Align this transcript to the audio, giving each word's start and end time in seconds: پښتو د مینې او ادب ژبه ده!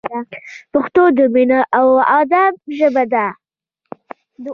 پښتو 0.73 1.03
د 1.17 1.19
مینې 1.33 1.59
او 1.77 1.87
ادب 2.19 2.53
ژبه 2.77 3.03
ده! 3.13 3.27